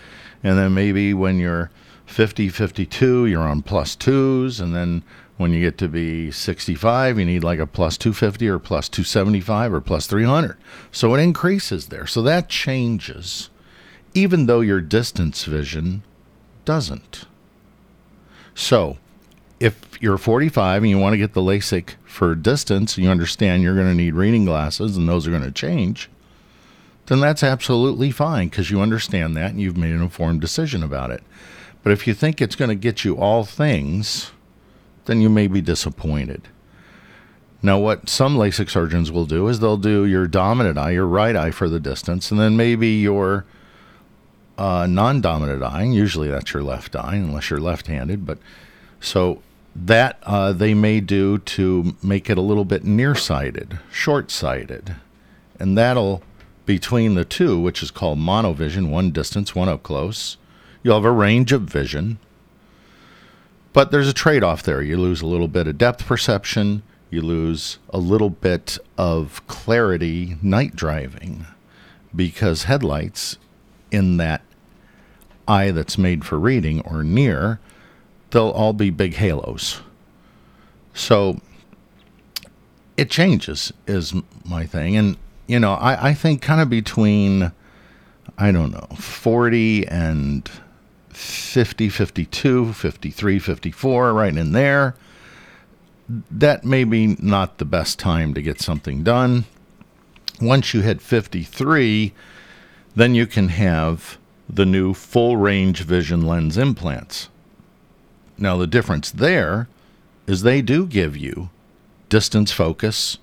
[0.44, 1.72] and then maybe when you're
[2.06, 5.04] 50, 52, you're on plus twos, and then
[5.38, 9.74] when you get to be 65, you need like a plus 250 or plus 275
[9.74, 10.58] or plus 300.
[10.92, 12.06] So it increases there.
[12.06, 13.50] So that changes,
[14.14, 16.04] even though your distance vision
[16.66, 17.26] doesn't.
[18.56, 18.98] So,
[19.60, 23.76] if you're 45 and you want to get the LASIK for distance, you understand you're
[23.76, 26.10] going to need reading glasses and those are going to change,
[27.08, 31.12] then that's absolutely fine because you understand that and you've made an informed decision about
[31.12, 31.24] it.
[31.84, 34.32] But if you think it's going to get you all things,
[35.06, 36.48] then you may be disappointed.
[37.62, 41.36] Now, what some LASIK surgeons will do is they'll do your dominant eye, your right
[41.36, 43.46] eye for the distance, and then maybe your
[44.58, 45.84] uh, non-dominant eye.
[45.84, 48.26] Usually that's your left eye, unless you're left-handed.
[48.26, 48.38] But
[49.00, 49.42] so
[49.76, 54.96] that uh, they may do to make it a little bit nearsighted, short-sighted,
[55.60, 56.22] and that'll
[56.66, 60.38] between the two, which is called monovision, one distance, one up close.
[60.84, 62.20] You'll have a range of vision,
[63.72, 64.82] but there's a trade-off there.
[64.82, 66.84] You lose a little bit of depth perception.
[67.10, 71.46] You lose a little bit of clarity night driving
[72.16, 73.38] because headlights
[73.92, 74.42] in that
[75.48, 77.60] eye that's made for reading or near,
[78.32, 79.82] they'll all be big halos.
[80.94, 81.40] So
[82.98, 84.14] it changes is
[84.46, 85.18] my thing, and
[85.48, 87.52] you know I I think kind of between
[88.38, 90.50] I don't know 40 and
[91.16, 94.96] 50, 52, 53, 54, right in there.
[96.30, 99.46] That may be not the best time to get something done.
[100.42, 102.14] Once you hit 53,
[102.96, 104.18] then you can have
[104.50, 107.30] the new full range vision lens implants.
[108.38, 109.68] Now, the difference there
[110.28, 111.50] is they do give you
[112.10, 113.18] distance focus,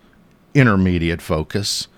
[0.54, 1.88] intermediate focus,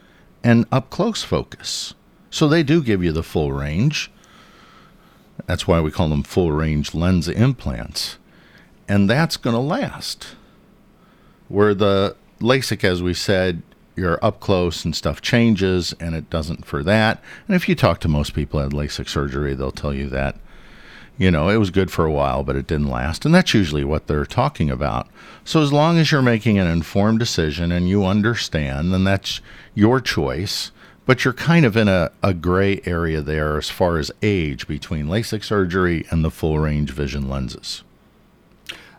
[0.44, 1.94] and up close focus.
[2.30, 4.10] So they do give you the full range.
[5.52, 8.16] That's why we call them full range lens implants.
[8.88, 10.28] And that's going to last.
[11.48, 13.62] Where the LASIK, as we said,
[13.94, 17.22] you're up close and stuff changes, and it doesn't for that.
[17.46, 20.36] And if you talk to most people at LASIK surgery, they'll tell you that,
[21.18, 23.26] you know, it was good for a while, but it didn't last.
[23.26, 25.06] And that's usually what they're talking about.
[25.44, 29.42] So as long as you're making an informed decision and you understand, then that's
[29.74, 30.72] your choice.
[31.04, 35.06] But you're kind of in a, a gray area there as far as age between
[35.06, 37.82] LASIK surgery and the full range vision lenses.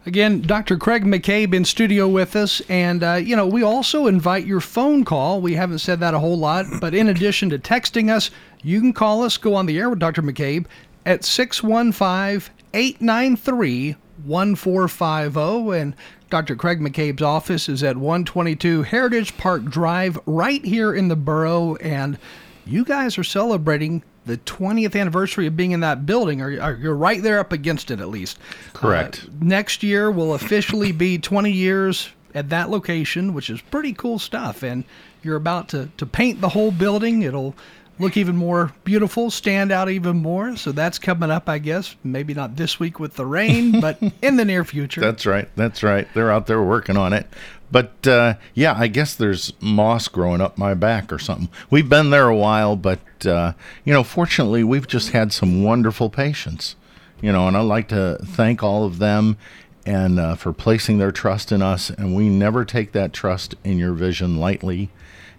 [0.05, 0.75] Again, Dr.
[0.75, 2.61] Craig McCabe in studio with us.
[2.67, 5.39] And, uh, you know, we also invite your phone call.
[5.39, 8.29] We haven't said that a whole lot, but in addition to texting us,
[8.61, 10.21] you can call us, go on the air with Dr.
[10.21, 10.65] McCabe
[11.05, 15.77] at 615 893 1450.
[15.77, 15.95] And
[16.29, 16.55] Dr.
[16.55, 21.75] Craig McCabe's office is at 122 Heritage Park Drive, right here in the borough.
[21.75, 22.17] And
[22.65, 26.95] you guys are celebrating the 20th anniversary of being in that building, or, or you're
[26.95, 28.39] right there up against it at least.
[28.73, 29.25] Correct.
[29.25, 34.19] Uh, next year will officially be 20 years at that location, which is pretty cool
[34.19, 34.63] stuff.
[34.63, 34.85] And
[35.21, 37.21] you're about to, to paint the whole building.
[37.21, 37.55] It'll
[37.99, 40.55] look even more beautiful, stand out even more.
[40.57, 41.95] So that's coming up, I guess.
[42.03, 45.01] Maybe not this week with the rain, but in the near future.
[45.01, 45.49] That's right.
[45.55, 46.07] That's right.
[46.13, 47.27] They're out there working on it.
[47.71, 51.49] But uh, yeah, I guess there's moss growing up my back or something.
[51.71, 53.53] We've been there a while, but uh,
[53.83, 56.75] you know, fortunately, we've just had some wonderful patients.
[57.19, 59.37] You know, and I'd like to thank all of them
[59.85, 61.89] and uh, for placing their trust in us.
[61.89, 64.89] And we never take that trust in your vision lightly.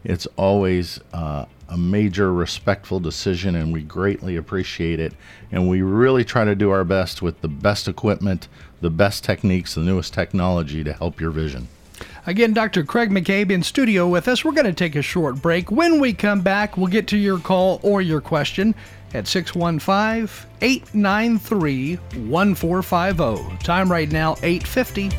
[0.02, 5.12] It's always uh, a major respectful decision, and we greatly appreciate it.
[5.50, 8.48] And we really try to do our best with the best equipment,
[8.80, 11.68] the best techniques, the newest technology to help your vision.
[12.26, 12.84] Again, Dr.
[12.84, 14.44] Craig McCabe in studio with us.
[14.44, 15.70] We're going to take a short break.
[15.70, 18.74] When we come back, we'll get to your call or your question
[19.12, 23.64] at 615 893 1450.
[23.64, 25.10] Time right now, 850.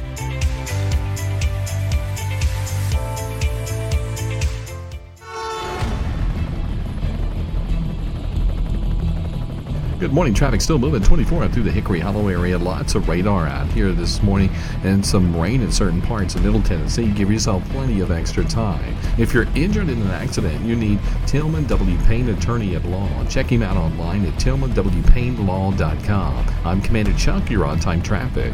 [9.98, 10.34] Good morning.
[10.34, 12.58] Traffic still moving 24 through the Hickory Hollow area.
[12.58, 14.50] Lots of radar out here this morning
[14.84, 17.10] and some rain in certain parts of Middle Tennessee.
[17.12, 18.94] Give yourself plenty of extra time.
[19.18, 21.98] If you're injured in an accident, you need Tillman W.
[22.00, 23.24] Payne, attorney at law.
[23.30, 26.46] Check him out online at tillmanwpaynelaw.com.
[26.66, 27.50] I'm Commander Chuck.
[27.50, 28.54] You're on time traffic.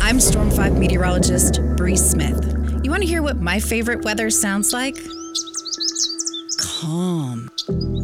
[0.00, 2.54] I'm Storm 5 meteorologist Bree Smith.
[2.82, 4.96] You want to hear what my favorite weather sounds like?
[6.58, 7.50] Calm.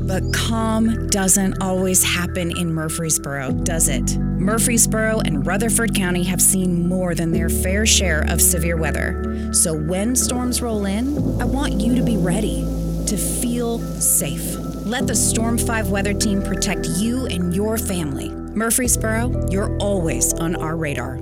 [0.06, 4.18] But calm doesn't always happen in Murfreesboro, does it?
[4.18, 9.52] Murfreesboro and Rutherford County have seen more than their fair share of severe weather.
[9.52, 12.62] So when storms roll in, I want you to be ready
[13.06, 14.56] to feel safe.
[14.84, 18.30] Let the Storm 5 weather team protect you and your family.
[18.30, 21.20] Murfreesboro, you're always on our radar.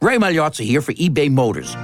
[0.00, 1.76] Ray Magliozzi here for eBay Motors.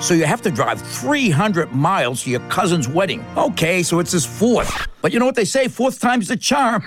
[0.00, 3.24] So you have to drive 300 miles to your cousin's wedding.
[3.36, 4.86] Okay, so it's his fourth.
[5.06, 6.82] But you know what they say, fourth time's the charm.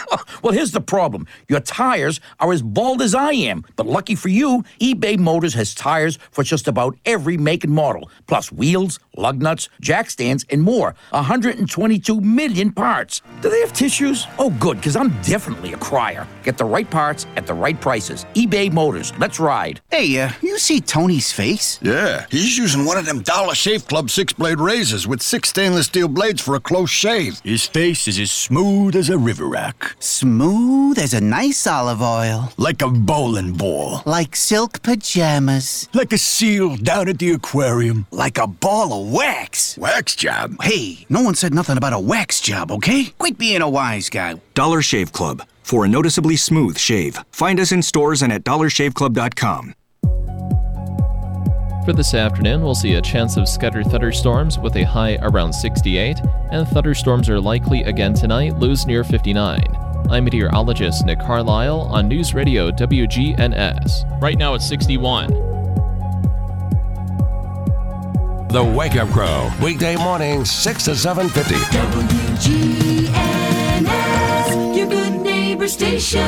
[0.42, 1.26] well, here's the problem.
[1.48, 3.64] Your tires are as bald as I am.
[3.76, 8.10] But lucky for you, eBay Motors has tires for just about every make and model,
[8.26, 10.94] plus wheels, lug nuts, jack stands, and more.
[11.12, 13.22] 122 million parts.
[13.40, 14.26] Do they have tissues?
[14.38, 16.26] Oh, good, because I'm definitely a crier.
[16.42, 18.26] Get the right parts at the right prices.
[18.34, 19.14] eBay Motors.
[19.18, 19.80] Let's ride.
[19.90, 21.78] Hey, uh, you see Tony's face?
[21.80, 25.86] Yeah, he's using one of them Dollar Shave Club six blade razors with six stainless
[25.86, 27.40] steel blades for a close shave.
[27.62, 29.94] His face is as smooth as a river rock.
[30.00, 32.52] Smooth as a nice olive oil.
[32.56, 34.02] Like a bowling ball.
[34.04, 35.88] Like silk pajamas.
[35.94, 38.06] Like a seal down at the aquarium.
[38.10, 39.78] Like a ball of wax.
[39.78, 40.60] Wax job?
[40.60, 43.04] Hey, no one said nothing about a wax job, okay?
[43.18, 44.40] Quit being a wise guy.
[44.54, 45.44] Dollar Shave Club.
[45.62, 47.20] For a noticeably smooth shave.
[47.30, 49.74] Find us in stores and at dollarshaveclub.com.
[51.84, 56.20] For this afternoon, we'll see a chance of scattered thunderstorms with a high around 68,
[56.52, 59.64] and thunderstorms are likely again tonight, lows near 59.
[60.08, 64.22] I'm meteorologist Nick Carlisle on News Radio WGNS.
[64.22, 65.30] Right now it's 61.
[68.50, 71.54] The Wake Up Crow, weekday mornings, 6 to 7.50.
[71.64, 73.21] WGNS, your good
[75.62, 76.20] neighbor station.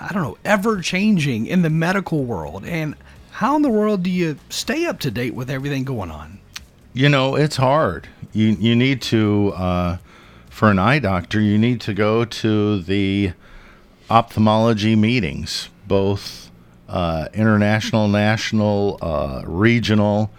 [0.00, 2.64] I don't know, ever changing in the medical world.
[2.64, 2.94] And
[3.30, 6.38] how in the world do you stay up to date with everything going on?
[6.92, 8.08] You know, it's hard.
[8.32, 9.96] You you need to uh,
[10.54, 13.32] for an eye doctor, you need to go to the
[14.08, 16.48] ophthalmology meetings, both
[16.88, 20.30] uh, international, national, uh, regional.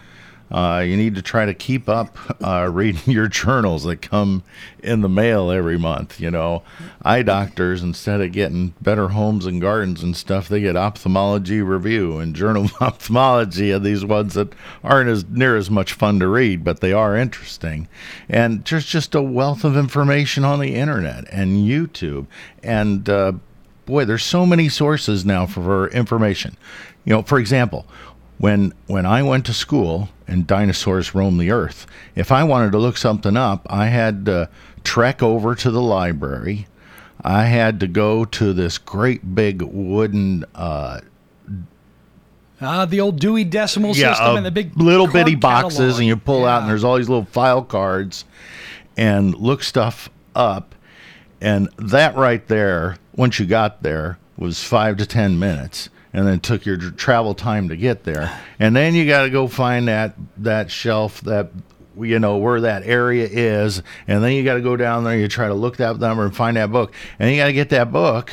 [0.52, 4.44] Uh, you need to try to keep up uh, reading your journals that come
[4.84, 6.20] in the mail every month.
[6.20, 6.64] You know,
[7.04, 12.20] eye doctors instead of getting Better Homes and Gardens and stuff, they get Ophthalmology Review
[12.20, 16.28] and Journal of Ophthalmology, and these ones that aren't as near as much fun to
[16.28, 17.88] read, but they are interesting.
[18.30, 22.28] And there's just a wealth of information on the internet and YouTube,
[22.62, 23.34] and uh,
[23.86, 26.56] boy, there's so many sources now for, for information.
[27.04, 27.86] You know, for example,
[28.38, 32.78] when when I went to school and dinosaurs roam the earth, if I wanted to
[32.78, 34.50] look something up, I had to
[34.84, 36.68] trek over to the library.
[37.22, 41.00] I had to go to this great big wooden uh,
[42.62, 46.00] Ah, the old Dewey Decimal System uh, and the big little bitty boxes, catalog.
[46.00, 48.24] and you pull out, and there's all these little file cards,
[48.96, 50.74] and look stuff up,
[51.42, 56.40] and that right there, once you got there, was five to ten minutes, and then
[56.40, 60.16] took your travel time to get there, and then you got to go find that
[60.38, 61.52] that shelf that
[62.00, 65.28] you know where that area is, and then you got to go down there, you
[65.28, 67.92] try to look that number and find that book, and you got to get that
[67.92, 68.32] book.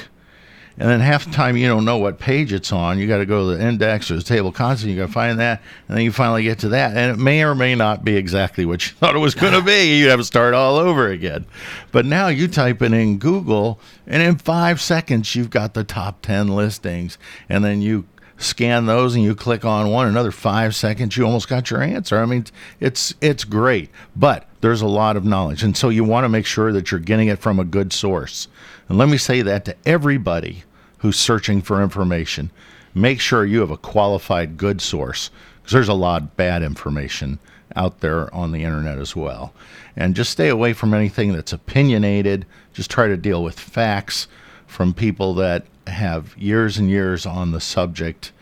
[0.78, 2.98] And then half the time you don't know what page it's on.
[2.98, 4.84] You got to go to the index or the table of contents.
[4.84, 7.44] You got to find that, and then you finally get to that, and it may
[7.44, 9.98] or may not be exactly what you thought it was going to be.
[9.98, 11.44] You have to start all over again.
[11.90, 16.22] But now you type it in Google, and in five seconds you've got the top
[16.22, 17.18] ten listings,
[17.48, 18.06] and then you
[18.38, 20.06] scan those and you click on one.
[20.06, 22.18] Another five seconds, you almost got your answer.
[22.18, 22.46] I mean,
[22.80, 26.46] it's it's great, but there's a lot of knowledge, and so you want to make
[26.46, 28.48] sure that you're getting it from a good source.
[28.88, 30.64] And let me say that to everybody
[30.98, 32.50] who's searching for information.
[32.94, 37.38] Make sure you have a qualified good source because there's a lot of bad information
[37.74, 39.52] out there on the internet as well.
[39.96, 42.46] And just stay away from anything that's opinionated.
[42.72, 44.28] Just try to deal with facts
[44.66, 48.32] from people that have years and years on the subject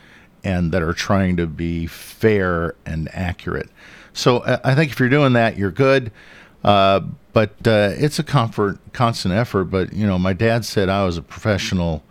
[0.45, 3.69] and that are trying to be fair and accurate.
[4.13, 6.11] So uh, I think if you're doing that, you're good.
[6.63, 7.01] Uh,
[7.33, 9.65] but uh, it's a comfort, constant effort.
[9.65, 12.03] But you know, my dad said I was a professional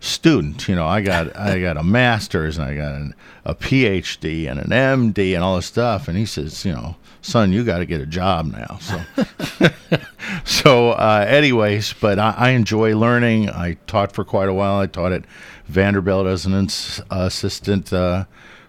[0.00, 0.68] student.
[0.68, 4.60] You know, I got I got a master's and I got an, a PhD and
[4.60, 6.08] an MD and all this stuff.
[6.08, 8.78] And he says, you know, son, you got to get a job now.
[8.80, 9.68] So,
[10.44, 13.50] so uh, anyways, but I, I enjoy learning.
[13.50, 14.78] I taught for quite a while.
[14.78, 15.24] I taught at
[15.66, 17.92] Vanderbilt as an ins- assistant.
[17.92, 18.24] Uh,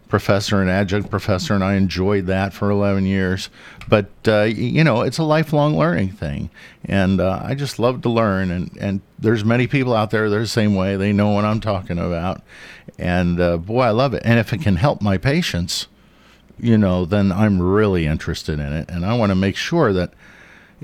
[0.09, 3.49] professor and adjunct professor, and I enjoyed that for 11 years.
[3.87, 6.49] But uh, you know, it's a lifelong learning thing,
[6.83, 8.51] and uh, I just love to learn.
[8.51, 10.97] And and there's many people out there that are the same way.
[10.97, 12.41] They know what I'm talking about,
[12.97, 14.23] and uh, boy, I love it.
[14.25, 15.87] And if it can help my patients,
[16.59, 20.13] you know, then I'm really interested in it, and I want to make sure that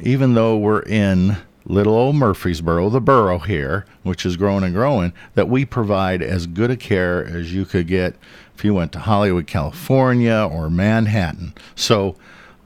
[0.01, 5.13] even though we're in little old Murfreesboro, the borough here, which is growing and growing,
[5.33, 8.15] that we provide as good a care as you could get
[8.55, 11.53] if you went to Hollywood, California, or Manhattan.
[11.75, 12.15] So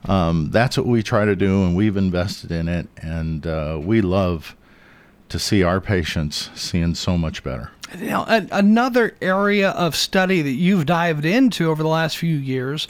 [0.05, 4.01] um, that's what we try to do, and we've invested in it, and uh, we
[4.01, 4.55] love
[5.29, 7.71] to see our patients seeing so much better.
[7.99, 12.87] Now, another area of study that you've dived into over the last few years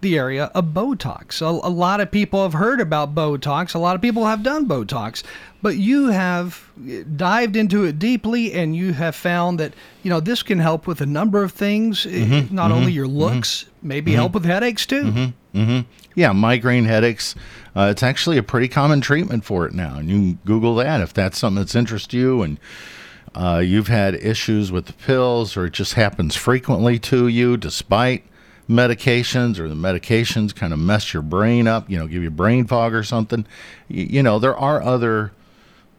[0.00, 1.42] the area of Botox.
[1.42, 3.74] A, a, lot of people have heard about Botox.
[3.74, 5.22] A lot of people have done Botox,
[5.62, 6.70] but you have
[7.16, 11.00] dived into it deeply and you have found that, you know, this can help with
[11.00, 14.86] a number of things, mm-hmm, not mm-hmm, only your looks, mm-hmm, maybe help with headaches
[14.86, 15.04] too.
[15.04, 15.80] Mm-hmm, mm-hmm.
[16.14, 17.34] Yeah, migraine headaches.
[17.76, 19.96] Uh, it's actually a pretty common treatment for it now.
[19.96, 22.58] And you can Google that if that's something that's interests you and
[23.34, 28.24] uh, you've had issues with the pills or it just happens frequently to you despite
[28.70, 32.66] medications or the medications kind of mess your brain up, you know, give you brain
[32.66, 33.44] fog or something.
[33.88, 35.32] You, know, there are other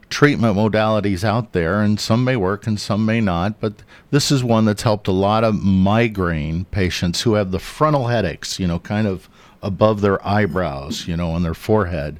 [0.08, 3.60] treatment modalities out there, and some may work and some may not.
[3.60, 3.74] But
[4.10, 8.58] this is one that's helped a lot of migraine patients who have the frontal headaches,
[8.58, 9.28] you know, kind of
[9.62, 12.18] above their eyebrows, you know, on their forehead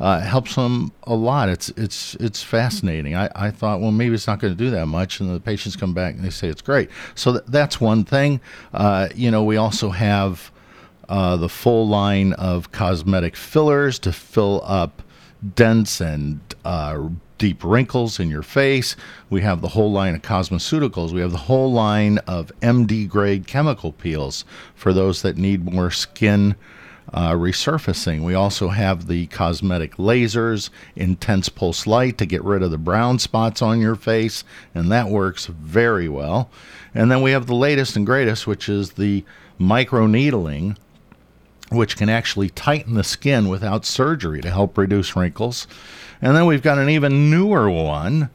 [0.00, 1.48] uh, helps them a lot.
[1.48, 3.14] It's it's it's fascinating.
[3.14, 5.76] I, I thought, well, maybe it's not going to do that much, and the patients
[5.76, 6.88] come back and they say it's great.
[7.14, 8.40] So th- that's one thing.
[8.72, 10.50] Uh, you know, we also have
[11.10, 15.02] uh, the full line of cosmetic fillers to fill up
[15.54, 18.96] dents and uh, deep wrinkles in your face.
[19.28, 21.12] We have the whole line of cosmeceuticals.
[21.12, 24.44] We have the whole line of MD grade chemical peels
[24.74, 26.54] for those that need more skin
[27.12, 28.22] uh, resurfacing.
[28.22, 33.18] We also have the cosmetic lasers, intense pulse light to get rid of the brown
[33.18, 34.44] spots on your face,
[34.74, 36.50] and that works very well.
[36.94, 39.24] And then we have the latest and greatest, which is the
[39.58, 40.76] microneedling,
[41.70, 45.66] which can actually tighten the skin without surgery to help reduce wrinkles.
[46.20, 48.30] And then we've got an even newer one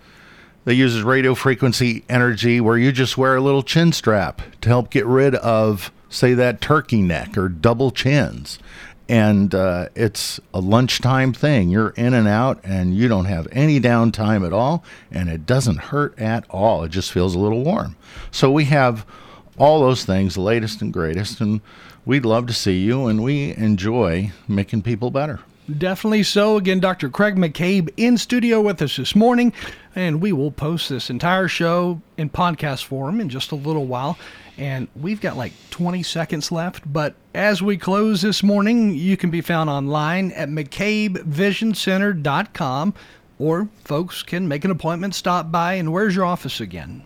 [0.63, 4.89] that uses radio frequency energy where you just wear a little chin strap to help
[4.89, 8.59] get rid of say that turkey neck or double chins
[9.07, 11.69] and uh, it's a lunchtime thing.
[11.69, 15.77] You're in and out, and you don't have any downtime at all, and it doesn't
[15.77, 16.83] hurt at all.
[16.83, 17.95] It just feels a little warm.
[18.31, 19.05] So we have
[19.57, 21.61] all those things, the latest and greatest, and
[22.05, 25.39] we'd love to see you, and we enjoy making people better.
[25.77, 26.57] Definitely so.
[26.57, 27.09] Again, Dr.
[27.09, 29.51] Craig McCabe in studio with us this morning,
[29.95, 34.17] and we will post this entire show in podcast form in just a little while.
[34.57, 39.29] And we've got like 20 seconds left, but as we close this morning, you can
[39.29, 42.93] be found online at McCabeVisionCenter.com,
[43.37, 47.03] or folks can make an appointment, stop by, and where's your office again?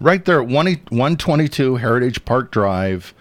[0.00, 3.12] Right there at 122 Heritage Park Drive.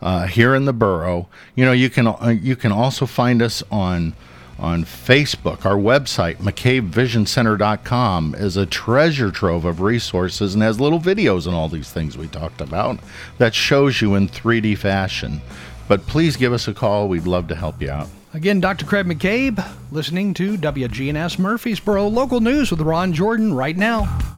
[0.00, 1.28] Uh, here in the borough.
[1.56, 4.14] You know, you can uh, you can also find us on
[4.58, 5.64] on Facebook.
[5.64, 11.68] Our website, McCabeVisionCenter.com, is a treasure trove of resources and has little videos and all
[11.68, 12.98] these things we talked about
[13.38, 15.40] that shows you in 3D fashion.
[15.86, 17.08] But please give us a call.
[17.08, 18.08] We'd love to help you out.
[18.34, 18.84] Again, Dr.
[18.84, 24.36] Craig McCabe, listening to WGNS Murfreesboro local news with Ron Jordan right now.